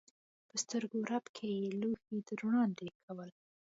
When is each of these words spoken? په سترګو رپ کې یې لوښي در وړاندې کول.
په 0.49 0.55
سترګو 0.63 0.97
رپ 1.11 1.25
کې 1.35 1.47
یې 1.59 1.69
لوښي 1.79 2.17
در 2.27 2.39
وړاندې 2.47 2.87
کول. 3.05 3.29